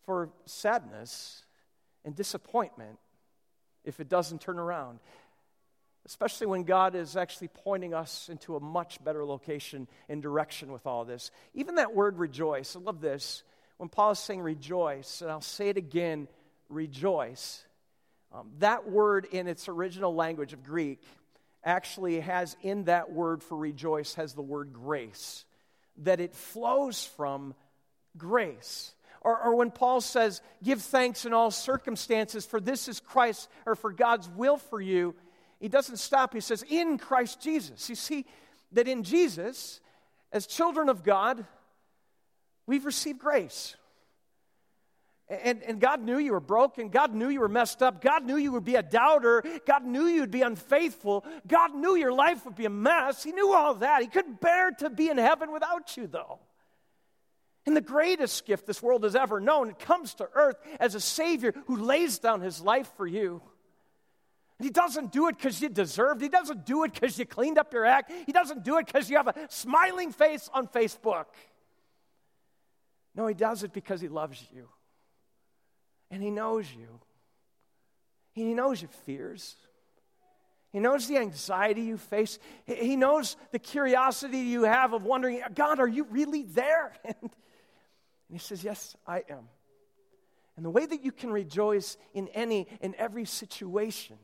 for 0.05 0.29
sadness 0.46 1.44
and 2.03 2.15
disappointment 2.15 2.98
if 3.84 4.00
it 4.00 4.10
doesn't 4.10 4.41
turn 4.41 4.60
around 4.60 5.00
especially 6.05 6.46
when 6.46 6.63
God 6.63 6.96
is 6.96 7.17
actually 7.17 7.48
pointing 7.48 7.94
us 7.94 8.29
into 8.29 8.55
a 8.55 8.60
much 8.60 9.03
better 9.03 9.25
location 9.25 9.88
and 10.08 10.22
direction 10.22 10.72
with 10.72 10.86
all 10.86 11.03
this. 11.03 11.32
Even 11.55 11.75
that 11.75 11.96
word 11.96 12.20
rejoice, 12.20 12.75
I 12.75 12.79
love 12.79 13.01
this. 13.01 13.44
When 13.77 13.89
Paul 13.89 14.12
is 14.12 14.20
saying 14.20 14.41
rejoice, 14.41 15.22
and 15.22 15.29
I'll 15.29 15.41
say 15.41 15.70
it 15.70 15.77
again, 15.77 16.27
rejoice, 16.70 17.63
um, 18.34 18.51
that 18.60 18.89
word 18.89 19.27
in 19.32 19.48
its 19.48 19.67
original 19.67 20.15
language 20.15 20.53
of 20.53 20.63
Greek 20.63 21.01
actually 21.63 22.20
has 22.20 22.55
in 22.62 22.86
that 22.86 23.12
word 23.12 23.41
for 23.41 23.58
rejoice 23.58 24.13
has 24.15 24.34
the 24.34 24.41
word 24.41 24.72
grace, 24.72 25.46
that 26.03 26.20
it 26.20 26.36
flows 26.36 27.05
from 27.17 27.53
grace. 28.17 28.94
Or, 29.22 29.41
or, 29.41 29.55
when 29.55 29.72
Paul 29.72 30.01
says, 30.01 30.41
give 30.63 30.82
thanks 30.82 31.25
in 31.25 31.34
all 31.34 31.50
circumstances, 31.50 32.46
for 32.46 32.60
this 32.60 32.88
is 32.88 33.00
Christ, 33.00 33.50
or 33.65 33.75
for 33.75 33.91
God's 33.91 34.29
will 34.29 34.58
for 34.58 34.79
you, 34.79 35.15
he 35.60 35.67
doesn't 35.67 35.98
stop. 35.98 36.34
He 36.34 36.41
says, 36.41 36.63
in 36.70 37.00
Christ 37.00 37.41
Jesus. 37.41 37.89
You 37.89 37.96
see 37.96 38.25
that 38.74 38.88
in 38.88 39.01
Jesus, 39.01 39.79
as 40.32 40.46
children 40.46 40.89
of 40.89 41.03
God, 41.03 41.44
we've 42.67 42.86
received 42.86 43.19
grace. 43.19 43.75
And, 45.27 45.63
and 45.63 45.79
God 45.81 46.03
knew 46.03 46.19
you 46.19 46.34
were 46.34 46.39
broken. 46.39 46.89
God 46.89 47.15
knew 47.15 47.29
you 47.29 47.39
were 47.39 47.50
messed 47.50 47.81
up. 47.81 48.00
God 48.00 48.24
knew 48.25 48.38
you 48.38 48.51
would 48.51 48.63
be 48.63 48.75
a 48.75 48.84
doubter. 48.84 49.43
God 49.65 49.84
knew 49.84 50.05
you'd 50.05 50.29
be 50.29 50.43
unfaithful. 50.43 51.25
God 51.48 51.74
knew 51.74 51.95
your 51.95 52.13
life 52.13 52.45
would 52.45 52.55
be 52.55 52.65
a 52.65 52.69
mess. 52.69 53.24
He 53.24 53.31
knew 53.31 53.51
all 53.51 53.74
that. 53.75 54.01
He 54.01 54.07
couldn't 54.07 54.39
bear 54.39 54.72
to 54.72 54.89
be 54.91 55.10
in 55.10 55.17
heaven 55.17 55.51
without 55.51 55.98
you, 55.98 56.05
though. 56.05 56.39
And 57.65 57.75
the 57.75 57.81
greatest 57.81 58.45
gift 58.45 58.67
this 58.67 58.84
world 58.84 59.03
has 59.03 59.15
ever 59.15 59.39
known 59.39 59.74
comes 59.74 60.13
to 60.15 60.29
earth 60.36 60.57
as 60.79 60.93
a 60.93 61.00
Savior 61.00 61.55
who 61.65 61.77
lays 61.77 62.19
down 62.19 62.41
his 62.41 62.62
life 62.62 62.91
for 62.95 63.07
you. 63.07 63.41
And 64.60 64.65
he 64.65 64.72
doesn't 64.72 65.12
do 65.12 65.27
it 65.27 65.38
because 65.38 65.60
you 65.60 65.69
deserved. 65.69 66.22
He 66.22 66.29
doesn't 66.29 66.67
do 66.67 66.84
it 66.84 66.93
because 66.93 67.17
you 67.17 67.25
cleaned 67.25 67.57
up 67.57 67.74
your 67.74 67.86
act. 67.86 68.12
He 68.27 68.31
doesn't 68.31 68.63
do 68.63 68.77
it 68.77 68.86
because 68.86 69.10
you 69.10 69.17
have 69.17 69.27
a 69.27 69.34
smiling 69.50 70.12
face 70.12 70.48
on 70.53 70.67
Facebook. 70.67 71.25
No, 73.15 73.27
he 73.27 73.34
does 73.34 73.63
it 73.63 73.74
because 73.74 74.01
he 74.01 74.10
loves 74.10 74.45
you. 74.53 74.67
And 76.12 76.22
he 76.22 76.29
knows 76.29 76.72
you. 76.72 77.00
He 78.34 78.53
knows 78.53 78.81
your 78.81 78.89
fears. 79.05 79.55
He 80.72 80.79
knows 80.79 81.07
the 81.07 81.17
anxiety 81.17 81.84
you 81.84 81.98
face. 81.98 82.38
He 82.65 82.98
knows 82.98 83.38
the 83.51 83.60
curiosity 83.60 84.39
you 84.39 84.63
have 84.63 84.91
of 84.91 85.03
wondering, 85.03 85.41
God, 85.53 85.79
are 85.79 85.88
you 85.88 86.05
really 86.05 86.43
there? 86.43 86.93
And, 88.27 88.39
he 88.39 88.39
says, 88.39 88.63
Yes, 88.63 88.95
I 89.05 89.24
am. 89.29 89.48
And 90.57 90.65
the 90.65 90.69
way 90.72 90.86
that 90.86 91.05
you 91.05 91.12
can 91.12 91.31
rejoice 91.31 91.95
in 92.13 92.27
any 92.29 92.67
and 92.81 92.95
every 92.95 93.25
situation 93.25 94.17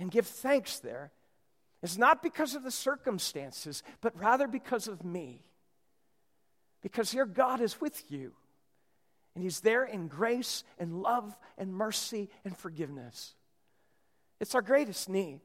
and 0.00 0.10
give 0.10 0.26
thanks 0.26 0.80
there 0.80 1.12
is 1.82 1.96
not 1.96 2.22
because 2.22 2.54
of 2.54 2.64
the 2.64 2.70
circumstances, 2.70 3.82
but 4.00 4.18
rather 4.18 4.48
because 4.48 4.88
of 4.88 5.04
me. 5.04 5.44
Because 6.82 7.10
here 7.10 7.26
God 7.26 7.60
is 7.60 7.80
with 7.80 8.10
you. 8.10 8.32
And 9.34 9.42
He's 9.42 9.60
there 9.60 9.84
in 9.84 10.08
grace 10.08 10.64
and 10.78 11.02
love 11.02 11.36
and 11.56 11.72
mercy 11.72 12.28
and 12.44 12.56
forgiveness. 12.56 13.34
It's 14.40 14.54
our 14.54 14.62
greatest 14.62 15.08
need. 15.08 15.40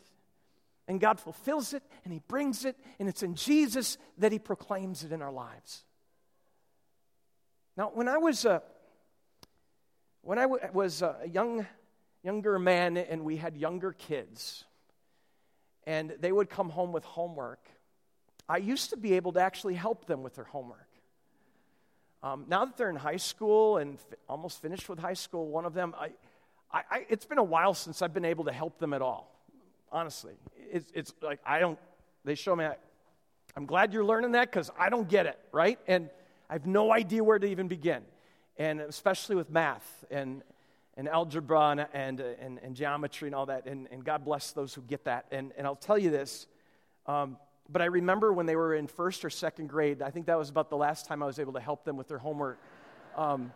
And 0.87 0.99
God 0.99 1.19
fulfills 1.19 1.73
it 1.73 1.83
and 2.03 2.13
He 2.13 2.21
brings 2.27 2.65
it, 2.65 2.77
and 2.99 3.07
it's 3.07 3.23
in 3.23 3.35
Jesus 3.35 3.97
that 4.17 4.31
He 4.31 4.39
proclaims 4.39 5.03
it 5.03 5.11
in 5.11 5.21
our 5.21 5.31
lives. 5.31 5.83
Now, 7.75 7.91
when 7.93 8.07
I 8.07 8.17
was 8.17 8.45
a, 8.45 8.61
when 10.21 10.37
I 10.37 10.45
was 10.45 11.01
uh, 11.01 11.15
a 11.23 11.27
young 11.27 11.65
younger 12.23 12.57
man 12.57 12.97
and 12.97 13.23
we 13.25 13.37
had 13.37 13.57
younger 13.57 13.91
kids, 13.91 14.63
and 15.85 16.15
they 16.19 16.31
would 16.31 16.49
come 16.49 16.69
home 16.69 16.91
with 16.91 17.03
homework, 17.03 17.59
I 18.47 18.57
used 18.57 18.91
to 18.91 18.97
be 18.97 19.13
able 19.13 19.33
to 19.33 19.41
actually 19.41 19.73
help 19.75 20.05
them 20.05 20.23
with 20.23 20.35
their 20.35 20.45
homework. 20.45 20.87
Um, 22.23 22.45
now 22.47 22.63
that 22.63 22.77
they're 22.77 22.89
in 22.89 22.95
high 22.95 23.17
school 23.17 23.77
and 23.77 23.95
f- 23.95 24.17
almost 24.29 24.61
finished 24.61 24.87
with 24.87 24.97
high 24.97 25.13
school, 25.13 25.47
one 25.47 25.65
of 25.65 25.73
them, 25.73 25.93
I, 25.99 26.11
I, 26.71 26.83
I, 26.89 27.05
it's 27.09 27.25
been 27.25 27.37
a 27.37 27.43
while 27.43 27.73
since 27.73 28.01
I've 28.01 28.13
been 28.13 28.23
able 28.23 28.45
to 28.45 28.53
help 28.53 28.79
them 28.79 28.93
at 28.93 29.01
all. 29.01 29.29
Honestly, 29.91 30.33
it's, 30.71 30.89
it's 30.95 31.13
like 31.21 31.39
I 31.45 31.59
don't. 31.59 31.77
They 32.23 32.35
show 32.35 32.55
me. 32.55 32.65
I'm 33.55 33.65
glad 33.65 33.93
you're 33.93 34.05
learning 34.05 34.31
that 34.31 34.49
because 34.49 34.71
I 34.79 34.89
don't 34.89 35.07
get 35.07 35.25
it, 35.25 35.37
right? 35.51 35.77
And 35.85 36.09
I 36.49 36.53
have 36.53 36.65
no 36.65 36.91
idea 36.91 37.23
where 37.23 37.37
to 37.37 37.45
even 37.45 37.67
begin, 37.67 38.01
and 38.57 38.79
especially 38.79 39.35
with 39.35 39.51
math 39.51 40.05
and 40.09 40.41
and 40.95 41.09
algebra 41.09 41.69
and, 41.71 41.87
and, 41.93 42.19
and, 42.19 42.59
and, 42.59 42.75
geometry 42.75 43.27
and 43.27 43.35
all 43.35 43.47
that. 43.47 43.65
And, 43.65 43.87
and 43.91 44.03
God 44.03 44.23
bless 44.23 44.51
those 44.51 44.73
who 44.73 44.81
get 44.81 45.05
that. 45.05 45.25
And, 45.31 45.51
and 45.57 45.65
I'll 45.65 45.75
tell 45.75 45.97
you 45.97 46.11
this, 46.11 46.45
um, 47.07 47.37
but 47.73 47.81
I 47.81 47.85
remember 47.85 48.31
when 48.31 48.45
they 48.45 48.55
were 48.55 48.75
in 48.75 48.85
first 48.85 49.25
or 49.25 49.31
second 49.31 49.67
grade, 49.67 50.01
I 50.01 50.11
think 50.11 50.27
that 50.27 50.37
was 50.37 50.49
about 50.49 50.69
the 50.69 50.77
last 50.77 51.07
time 51.07 51.23
I 51.23 51.25
was 51.25 51.39
able 51.39 51.53
to 51.53 51.59
help 51.59 51.83
them 51.83 51.97
with 51.97 52.07
their 52.07 52.19
homework. 52.19 52.59
Um, 53.17 53.51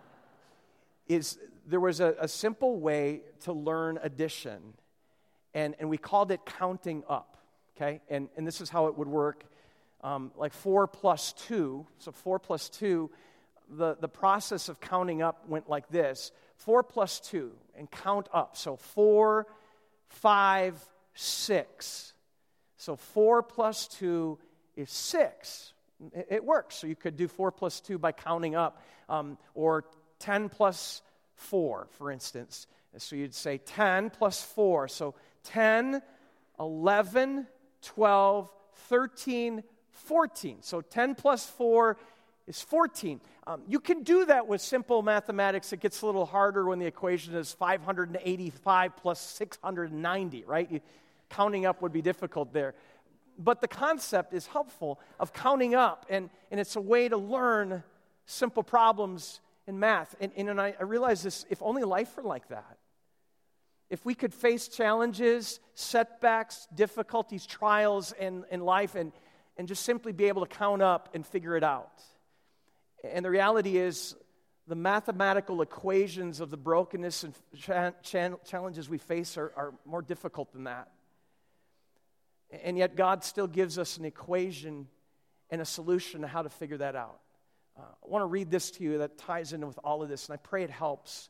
is 1.07 1.37
there 1.67 1.79
was 1.79 1.99
a, 1.99 2.15
a, 2.19 2.27
simple 2.27 2.79
way 2.79 3.21
to 3.41 3.53
learn 3.53 3.99
addition, 4.01 4.73
and, 5.53 5.75
and 5.79 5.89
we 5.89 5.97
called 5.97 6.31
it 6.31 6.41
counting 6.45 7.03
up, 7.07 7.37
okay? 7.75 8.01
And, 8.09 8.29
and 8.35 8.45
this 8.45 8.59
is 8.59 8.69
how 8.69 8.87
it 8.87 8.97
would 8.97 9.07
work. 9.07 9.45
Um, 10.03 10.31
like 10.35 10.53
4 10.53 10.87
plus 10.87 11.33
2, 11.33 11.85
so 11.99 12.11
4 12.11 12.39
plus 12.39 12.69
2, 12.69 13.09
the, 13.69 13.97
the 13.99 14.07
process 14.07 14.67
of 14.67 14.79
counting 14.79 15.21
up 15.21 15.47
went 15.47 15.69
like 15.69 15.89
this 15.89 16.31
4 16.55 16.83
plus 16.83 17.19
2 17.19 17.51
and 17.77 17.89
count 17.89 18.27
up. 18.33 18.57
So 18.57 18.75
4, 18.75 19.47
5, 20.09 20.85
6. 21.13 22.13
So 22.77 22.95
4 22.95 23.43
plus 23.43 23.87
2 23.87 24.37
is 24.75 24.89
6. 24.89 25.73
It, 26.29 26.43
works. 26.43 26.75
So 26.75 26.87
you 26.87 26.95
could 26.95 27.17
do 27.17 27.27
4 27.27 27.51
plus 27.51 27.79
2 27.79 27.97
by 27.97 28.11
counting 28.11 28.55
up, 28.55 28.81
um, 29.09 29.37
or 29.55 29.85
10 30.19 30.49
plus 30.49 31.01
4, 31.35 31.87
for 31.91 32.11
instance. 32.11 32.67
So 32.97 33.15
you'd 33.15 33.33
say 33.33 33.57
10 33.57 34.11
plus 34.11 34.43
4. 34.43 34.87
So 34.87 35.15
10, 35.45 36.01
11, 36.59 37.47
12, 37.81 38.49
13, 38.89 39.63
14. 39.91 40.57
So 40.61 40.81
10 40.81 41.15
plus 41.15 41.45
4 41.47 41.97
is 42.47 42.61
14. 42.61 43.19
Um, 43.45 43.61
you 43.67 43.79
can 43.79 44.03
do 44.03 44.25
that 44.25 44.47
with 44.47 44.61
simple 44.61 45.01
mathematics. 45.01 45.73
It 45.73 45.79
gets 45.79 46.01
a 46.01 46.05
little 46.05 46.25
harder 46.25 46.65
when 46.65 46.79
the 46.79 46.85
equation 46.85 47.35
is 47.35 47.51
585 47.53 48.95
plus 48.97 49.19
690, 49.19 50.43
right? 50.45 50.71
You, 50.71 50.81
counting 51.29 51.65
up 51.65 51.81
would 51.81 51.93
be 51.93 52.01
difficult 52.01 52.53
there. 52.53 52.75
But 53.37 53.61
the 53.61 53.67
concept 53.67 54.33
is 54.33 54.47
helpful 54.47 54.99
of 55.19 55.31
counting 55.31 55.75
up, 55.75 56.05
and, 56.09 56.29
and 56.49 56.59
it's 56.59 56.75
a 56.75 56.81
way 56.81 57.07
to 57.07 57.17
learn 57.17 57.83
simple 58.25 58.63
problems 58.63 59.41
in 59.67 59.79
math. 59.79 60.15
And, 60.19 60.31
and 60.35 60.59
I, 60.59 60.75
I 60.79 60.83
realize 60.83 61.21
this 61.23 61.45
if 61.49 61.61
only 61.61 61.83
life 61.83 62.17
were 62.17 62.23
like 62.23 62.47
that. 62.49 62.77
If 63.89 64.05
we 64.05 64.15
could 64.15 64.33
face 64.33 64.67
challenges, 64.67 65.59
setbacks, 65.75 66.67
difficulties, 66.73 67.45
trials 67.45 68.11
in, 68.19 68.43
in 68.51 68.61
life, 68.61 68.95
and, 68.95 69.13
and 69.55 69.67
just 69.67 69.83
simply 69.83 70.11
be 70.11 70.25
able 70.25 70.45
to 70.45 70.55
count 70.55 70.81
up 70.81 71.09
and 71.13 71.25
figure 71.25 71.55
it 71.55 71.63
out. 71.63 72.01
And 73.03 73.23
the 73.23 73.29
reality 73.29 73.77
is, 73.77 74.15
the 74.67 74.75
mathematical 74.75 75.61
equations 75.61 76.41
of 76.41 76.49
the 76.49 76.57
brokenness 76.57 77.23
and 77.23 77.33
cha- 77.57 77.91
cha- 78.01 78.35
challenges 78.45 78.89
we 78.89 78.97
face 78.97 79.37
are, 79.37 79.53
are 79.55 79.73
more 79.85 80.01
difficult 80.01 80.51
than 80.51 80.65
that. 80.65 80.89
And 82.51 82.77
yet, 82.77 82.95
God 82.95 83.23
still 83.23 83.47
gives 83.47 83.77
us 83.77 83.97
an 83.97 84.05
equation 84.05 84.87
and 85.49 85.61
a 85.61 85.65
solution 85.65 86.21
to 86.21 86.27
how 86.27 86.41
to 86.41 86.49
figure 86.49 86.77
that 86.77 86.95
out. 86.95 87.19
Uh, 87.77 87.81
I 87.81 88.07
want 88.07 88.21
to 88.23 88.27
read 88.27 88.49
this 88.49 88.71
to 88.71 88.83
you 88.83 88.97
that 88.99 89.17
ties 89.17 89.53
in 89.53 89.65
with 89.65 89.77
all 89.83 90.01
of 90.01 90.09
this, 90.09 90.27
and 90.27 90.33
I 90.33 90.37
pray 90.37 90.63
it 90.63 90.69
helps. 90.69 91.29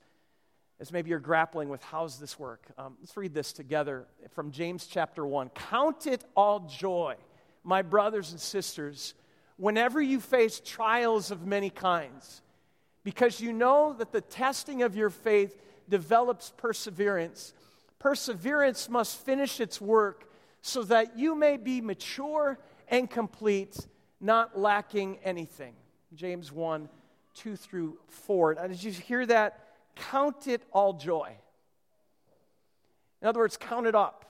as 0.79 0.91
maybe 0.91 1.09
you're 1.09 1.19
grappling 1.19 1.69
with 1.69 1.81
how's 1.83 2.19
this 2.19 2.37
work. 2.37 2.67
Um, 2.77 2.95
let's 2.99 3.17
read 3.17 3.33
this 3.33 3.51
together 3.51 4.05
from 4.31 4.51
James 4.51 4.85
chapter 4.85 5.25
1. 5.25 5.49
Count 5.49 6.07
it 6.07 6.23
all 6.35 6.61
joy, 6.61 7.15
my 7.63 7.81
brothers 7.81 8.31
and 8.31 8.39
sisters, 8.39 9.15
whenever 9.57 9.99
you 10.01 10.19
face 10.19 10.61
trials 10.63 11.31
of 11.31 11.45
many 11.45 11.69
kinds, 11.69 12.41
because 13.03 13.41
you 13.41 13.51
know 13.53 13.93
that 13.97 14.11
the 14.11 14.21
testing 14.21 14.83
of 14.83 14.95
your 14.95 15.09
faith 15.09 15.59
develops 15.89 16.53
perseverance. 16.57 17.53
Perseverance 17.99 18.87
must 18.87 19.17
finish 19.17 19.59
its 19.59 19.81
work 19.81 20.29
so 20.61 20.83
that 20.83 21.17
you 21.17 21.35
may 21.35 21.57
be 21.57 21.81
mature 21.81 22.59
and 22.87 23.09
complete, 23.09 23.87
not 24.19 24.57
lacking 24.57 25.19
anything. 25.23 25.73
James 26.13 26.51
1 26.51 26.89
2 27.35 27.55
through 27.55 27.97
4. 28.07 28.55
Now, 28.55 28.67
did 28.67 28.81
you 28.81 28.91
hear 28.91 29.25
that? 29.27 29.59
Count 29.95 30.47
it 30.47 30.63
all 30.71 30.93
joy. 30.93 31.37
In 33.21 33.27
other 33.27 33.39
words, 33.39 33.57
count 33.57 33.87
it 33.87 33.95
up. 33.95 34.25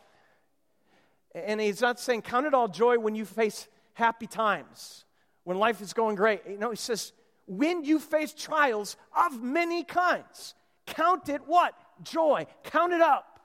And 1.34 1.62
he's 1.62 1.82
not 1.82 2.00
saying 2.00 2.24
count 2.24 2.46
it 2.46 2.54
all 2.54 2.68
joy 2.68 3.00
when 3.00 3.16
you 3.16 3.26
face 3.26 3.68
happy 3.94 4.28
times, 4.28 5.06
when 5.44 5.58
life 5.58 5.82
is 5.82 5.94
going 5.94 6.16
great. 6.16 6.42
You 6.50 6.58
know, 6.58 6.70
he 6.70 6.76
says, 6.76 7.14
when 7.48 7.84
you 7.84 8.00
face 8.00 8.34
trials 8.34 8.98
of 9.16 9.42
many 9.42 9.84
kinds, 9.84 10.56
count 10.86 11.30
it 11.30 11.42
what? 11.46 11.74
Joy. 12.04 12.46
Count 12.64 12.94
it 12.94 13.02
up. 13.02 13.37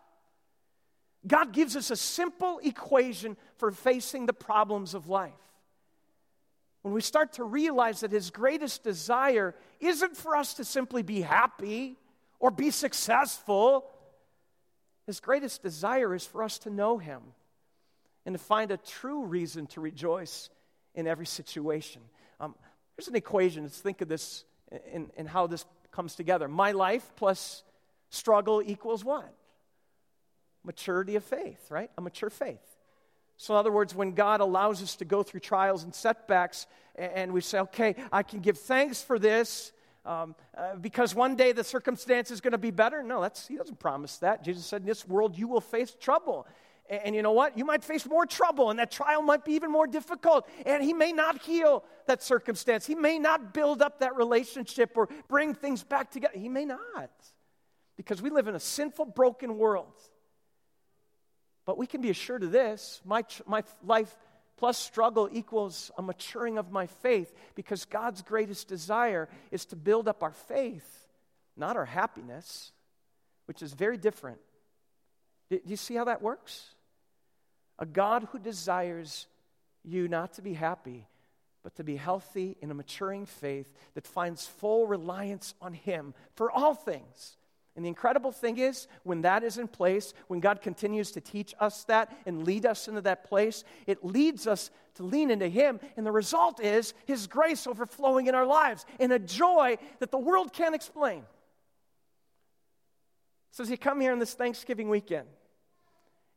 God 1.26 1.52
gives 1.52 1.76
us 1.76 1.90
a 1.90 1.96
simple 1.96 2.60
equation 2.62 3.36
for 3.56 3.70
facing 3.70 4.26
the 4.26 4.32
problems 4.32 4.94
of 4.94 5.08
life. 5.08 5.32
When 6.82 6.92
we 6.92 7.00
start 7.00 7.34
to 7.34 7.44
realize 7.44 8.00
that 8.00 8.10
His 8.10 8.30
greatest 8.30 8.82
desire 8.82 9.54
isn't 9.80 10.16
for 10.16 10.36
us 10.36 10.54
to 10.54 10.64
simply 10.64 11.02
be 11.02 11.20
happy 11.20 11.96
or 12.40 12.50
be 12.50 12.70
successful, 12.70 13.86
His 15.06 15.20
greatest 15.20 15.62
desire 15.62 16.12
is 16.14 16.26
for 16.26 16.42
us 16.42 16.58
to 16.60 16.70
know 16.70 16.98
Him 16.98 17.20
and 18.26 18.34
to 18.34 18.38
find 18.38 18.72
a 18.72 18.76
true 18.76 19.24
reason 19.24 19.66
to 19.68 19.80
rejoice 19.80 20.50
in 20.94 21.06
every 21.06 21.26
situation. 21.26 22.02
Um, 22.40 22.56
here's 22.96 23.08
an 23.08 23.16
equation. 23.16 23.62
Let's 23.62 23.80
think 23.80 24.00
of 24.00 24.08
this 24.08 24.44
and 24.92 25.28
how 25.28 25.46
this 25.46 25.64
comes 25.92 26.14
together. 26.14 26.48
My 26.48 26.72
life 26.72 27.12
plus 27.14 27.62
struggle 28.10 28.62
equals 28.64 29.04
what? 29.04 29.32
Maturity 30.64 31.16
of 31.16 31.24
faith, 31.24 31.70
right? 31.70 31.90
A 31.98 32.00
mature 32.00 32.30
faith. 32.30 32.60
So, 33.36 33.54
in 33.54 33.58
other 33.58 33.72
words, 33.72 33.94
when 33.94 34.12
God 34.12 34.40
allows 34.40 34.82
us 34.82 34.96
to 34.96 35.04
go 35.04 35.22
through 35.22 35.40
trials 35.40 35.82
and 35.82 35.94
setbacks, 35.94 36.66
and 36.94 37.32
we 37.32 37.40
say, 37.40 37.58
okay, 37.60 37.96
I 38.12 38.22
can 38.22 38.40
give 38.40 38.58
thanks 38.58 39.02
for 39.02 39.18
this 39.18 39.72
um, 40.04 40.34
uh, 40.56 40.76
because 40.76 41.14
one 41.14 41.36
day 41.36 41.52
the 41.52 41.64
circumstance 41.64 42.30
is 42.30 42.40
going 42.40 42.52
to 42.52 42.58
be 42.58 42.70
better. 42.70 43.02
No, 43.02 43.20
that's, 43.20 43.46
he 43.46 43.56
doesn't 43.56 43.78
promise 43.78 44.18
that. 44.18 44.44
Jesus 44.44 44.66
said, 44.66 44.82
in 44.82 44.86
this 44.86 45.06
world 45.06 45.36
you 45.36 45.48
will 45.48 45.60
face 45.60 45.96
trouble. 45.98 46.46
And, 46.88 47.00
and 47.06 47.14
you 47.14 47.22
know 47.22 47.32
what? 47.32 47.56
You 47.56 47.64
might 47.64 47.82
face 47.82 48.06
more 48.06 48.26
trouble, 48.26 48.70
and 48.70 48.78
that 48.78 48.90
trial 48.90 49.22
might 49.22 49.44
be 49.44 49.52
even 49.52 49.70
more 49.70 49.86
difficult. 49.86 50.48
And 50.66 50.82
he 50.82 50.92
may 50.92 51.12
not 51.12 51.40
heal 51.42 51.84
that 52.06 52.22
circumstance. 52.22 52.86
He 52.86 52.94
may 52.94 53.18
not 53.18 53.54
build 53.54 53.80
up 53.80 54.00
that 54.00 54.16
relationship 54.16 54.92
or 54.96 55.08
bring 55.28 55.54
things 55.54 55.82
back 55.82 56.10
together. 56.10 56.38
He 56.38 56.48
may 56.48 56.64
not. 56.64 57.10
Because 57.96 58.20
we 58.22 58.30
live 58.30 58.48
in 58.48 58.54
a 58.54 58.60
sinful, 58.60 59.06
broken 59.06 59.58
world. 59.58 59.94
But 61.64 61.78
we 61.78 61.86
can 61.86 62.00
be 62.00 62.10
assured 62.10 62.42
of 62.42 62.52
this 62.52 63.00
my, 63.04 63.24
my 63.46 63.64
life 63.84 64.14
plus 64.56 64.78
struggle 64.78 65.28
equals 65.32 65.90
a 65.98 66.02
maturing 66.02 66.58
of 66.58 66.70
my 66.70 66.86
faith 66.86 67.34
because 67.54 67.84
God's 67.84 68.22
greatest 68.22 68.68
desire 68.68 69.28
is 69.50 69.64
to 69.66 69.76
build 69.76 70.08
up 70.08 70.22
our 70.22 70.32
faith, 70.32 71.08
not 71.56 71.76
our 71.76 71.84
happiness, 71.84 72.72
which 73.46 73.62
is 73.62 73.72
very 73.72 73.96
different. 73.96 74.38
Do 75.50 75.60
you 75.66 75.76
see 75.76 75.94
how 75.94 76.04
that 76.04 76.22
works? 76.22 76.74
A 77.78 77.86
God 77.86 78.28
who 78.30 78.38
desires 78.38 79.26
you 79.84 80.06
not 80.06 80.34
to 80.34 80.42
be 80.42 80.54
happy, 80.54 81.06
but 81.62 81.74
to 81.76 81.84
be 81.84 81.96
healthy 81.96 82.56
in 82.60 82.70
a 82.70 82.74
maturing 82.74 83.26
faith 83.26 83.72
that 83.94 84.06
finds 84.06 84.46
full 84.46 84.86
reliance 84.86 85.54
on 85.60 85.72
Him 85.72 86.14
for 86.34 86.50
all 86.50 86.74
things 86.74 87.36
and 87.74 87.84
the 87.84 87.88
incredible 87.88 88.32
thing 88.32 88.58
is, 88.58 88.86
when 89.02 89.22
that 89.22 89.42
is 89.42 89.56
in 89.56 89.66
place, 89.66 90.12
when 90.28 90.40
God 90.40 90.60
continues 90.60 91.10
to 91.12 91.22
teach 91.22 91.54
us 91.58 91.84
that 91.84 92.14
and 92.26 92.44
lead 92.46 92.66
us 92.66 92.86
into 92.86 93.00
that 93.02 93.24
place, 93.24 93.64
it 93.86 94.04
leads 94.04 94.46
us 94.46 94.70
to 94.96 95.04
lean 95.04 95.30
into 95.30 95.48
Him. 95.48 95.80
And 95.96 96.04
the 96.04 96.12
result 96.12 96.60
is 96.60 96.92
His 97.06 97.26
grace 97.26 97.66
overflowing 97.66 98.26
in 98.26 98.34
our 98.34 98.44
lives 98.44 98.84
in 98.98 99.10
a 99.10 99.18
joy 99.18 99.78
that 100.00 100.10
the 100.10 100.18
world 100.18 100.52
can't 100.52 100.74
explain. 100.74 101.22
So, 103.52 103.62
as 103.62 103.70
you 103.70 103.78
come 103.78 104.00
here 104.00 104.12
on 104.12 104.18
this 104.18 104.34
Thanksgiving 104.34 104.90
weekend 104.90 105.28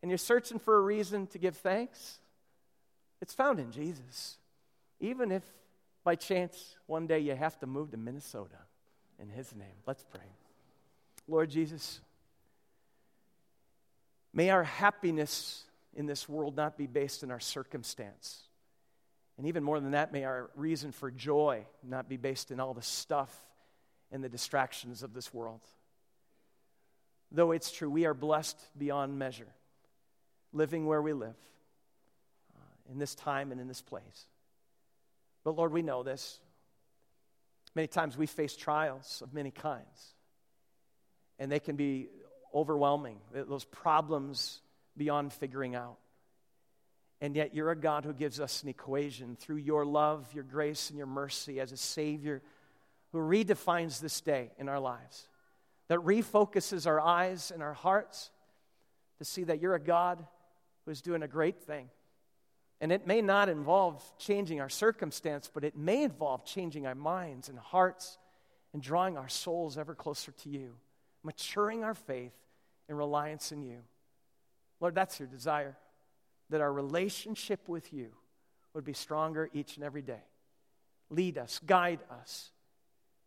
and 0.02 0.10
you're 0.10 0.18
searching 0.18 0.60
for 0.60 0.78
a 0.78 0.82
reason 0.82 1.28
to 1.28 1.38
give 1.38 1.58
thanks, 1.58 2.20
it's 3.22 3.34
found 3.34 3.60
in 3.60 3.72
Jesus. 3.72 4.38
Even 5.02 5.34
if 5.34 5.44
by 6.06 6.16
chance 6.16 6.78
one 6.86 7.08
day 7.08 7.20
you 7.20 7.36
have 7.36 7.60
to 7.60 7.68
move 7.68 7.92
to 7.92 7.98
Minnesota 7.98 8.60
in 9.20 9.30
His 9.30 9.54
name. 9.54 9.76
Let's 9.86 10.04
pray. 10.10 10.35
Lord 11.28 11.50
Jesus, 11.50 12.00
may 14.34 14.50
our 14.50 14.64
happiness 14.64 15.64
in 15.96 16.06
this 16.06 16.30
world 16.30 16.56
not 16.56 16.78
be 16.78 16.88
based 16.88 17.24
in 17.24 17.32
our 17.32 17.40
circumstance. 17.40 18.44
And 19.38 19.48
even 19.48 19.64
more 19.64 19.80
than 19.80 19.92
that, 19.92 20.14
may 20.14 20.24
our 20.24 20.50
reason 20.56 20.92
for 20.92 21.12
joy 21.12 21.66
not 21.84 22.08
be 22.08 22.18
based 22.18 22.52
in 22.52 22.60
all 22.60 22.74
the 22.74 22.82
stuff 22.82 23.36
and 24.12 24.24
the 24.24 24.30
distractions 24.30 25.04
of 25.04 25.14
this 25.14 25.34
world. 25.34 25.62
Though 27.32 27.52
it's 27.52 27.72
true, 27.72 27.90
we 27.90 28.06
are 28.06 28.14
blessed 28.14 28.58
beyond 28.78 29.18
measure, 29.18 29.48
living 30.54 30.86
where 30.86 31.02
we 31.02 31.12
live, 31.12 31.36
uh, 32.56 32.92
in 32.92 33.00
this 33.00 33.16
time 33.16 33.52
and 33.52 33.60
in 33.60 33.68
this 33.68 33.82
place. 33.82 34.28
But 35.44 35.58
Lord, 35.58 35.74
we 35.74 35.82
know 35.82 36.04
this. 36.04 36.40
Many 37.74 37.88
times 37.88 38.16
we 38.16 38.26
face 38.26 38.56
trials 38.56 39.22
of 39.22 39.34
many 39.34 39.52
kinds 39.52 40.15
and 41.40 41.52
they 41.52 41.60
can 41.60 41.76
be 41.76 42.08
overwhelming, 42.54 43.20
those 43.34 43.66
problems 43.66 44.62
beyond 44.96 45.34
figuring 45.34 45.76
out. 45.76 45.98
And 47.22 47.36
yet, 47.36 47.56
you're 47.56 47.72
a 47.72 47.76
God 47.76 48.06
who 48.06 48.14
gives 48.14 48.40
us 48.40 48.64
an 48.64 48.70
equation 48.70 49.36
through 49.36 49.58
your 49.58 49.86
love, 49.86 50.28
your 50.34 50.44
grace, 50.44 50.90
and 50.90 50.98
your 50.98 51.08
mercy 51.08 51.60
as 51.60 51.72
a 51.72 51.78
Savior 51.78 52.42
who 53.12 53.20
redefines 53.20 54.00
this 54.00 54.20
day 54.20 54.52
in 54.58 54.68
our 54.68 54.80
lives, 54.80 55.28
that 55.88 56.00
refocuses 56.00 56.86
our 56.86 57.00
eyes 57.00 57.52
and 57.52 57.64
our 57.64 57.74
hearts 57.74 58.32
to 59.18 59.26
see 59.26 59.46
that 59.46 59.62
you're 59.62 59.76
a 59.76 59.80
God 59.80 60.26
who 60.84 60.92
is 60.92 61.02
doing 61.02 61.24
a 61.24 61.28
great 61.28 61.62
thing. 61.62 61.90
And 62.82 62.92
it 62.92 63.08
may 63.08 63.22
not 63.22 63.48
involve 63.48 64.04
changing 64.18 64.60
our 64.60 64.70
circumstance, 64.70 65.50
but 65.52 65.64
it 65.64 65.78
may 65.78 66.04
involve 66.04 66.46
changing 66.46 66.86
our 66.86 66.96
minds 66.96 67.48
and 67.48 67.58
hearts 67.58 68.18
and 68.74 68.82
drawing 68.82 69.18
our 69.18 69.30
souls 69.30 69.78
ever 69.78 69.96
closer 69.96 70.34
to 70.34 70.50
you 70.50 70.76
maturing 71.26 71.84
our 71.84 71.96
faith 71.96 72.36
and 72.88 72.98
reliance 72.98 73.52
in 73.52 73.64
you. 73.64 73.80
Lord, 74.80 74.96
that's 74.96 75.20
your 75.20 75.28
desire, 75.28 75.76
that 76.50 76.62
our 76.62 76.72
relationship 76.72 77.68
with 77.68 77.92
you 77.92 78.10
would 78.74 78.86
be 78.86 78.94
stronger 78.94 79.50
each 79.54 79.76
and 79.76 79.84
every 79.84 80.04
day. 80.04 80.24
Lead 81.10 81.38
us, 81.38 81.60
guide 81.66 82.00
us 82.12 82.52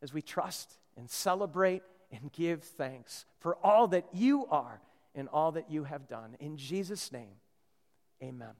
as 0.00 0.12
we 0.12 0.22
trust 0.22 0.78
and 0.96 1.10
celebrate 1.10 1.82
and 2.12 2.32
give 2.32 2.62
thanks 2.62 3.26
for 3.40 3.56
all 3.64 3.88
that 3.88 4.06
you 4.12 4.46
are 4.46 4.80
and 5.14 5.28
all 5.28 5.52
that 5.52 5.70
you 5.70 5.84
have 5.84 6.06
done. 6.06 6.36
In 6.38 6.56
Jesus' 6.56 7.10
name, 7.10 7.34
amen. 8.22 8.54